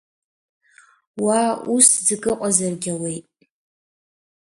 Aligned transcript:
Уа 1.23 1.41
ус 1.75 1.87
ӡык 2.05 2.23
ыҟазаргь 2.31 2.87
ауеит… 2.93 3.27